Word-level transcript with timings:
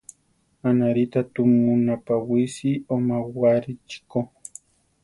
Anárita 0.67 1.19
tumu 1.33 1.71
napawisi 1.85 2.69
omáwarichi 2.95 3.99
ko. 4.11 4.19